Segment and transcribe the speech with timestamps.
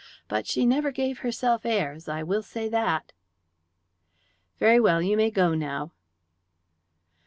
[0.27, 3.13] But she never gave herself airs I will say that."
[4.57, 4.99] "Very well.
[4.99, 5.91] You may go now."